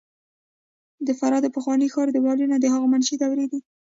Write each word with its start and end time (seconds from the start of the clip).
د 1.07 1.09
فراه 1.19 1.41
د 1.43 1.47
پخواني 1.55 1.87
ښار 1.93 2.07
دیوالونه 2.15 2.55
د 2.59 2.65
هخامنشي 2.73 3.15
دورې 3.21 3.45
دي 3.51 3.59